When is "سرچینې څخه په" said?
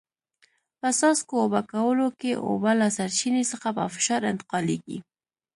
2.97-3.83